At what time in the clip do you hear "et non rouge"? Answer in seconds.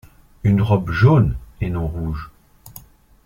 1.61-2.31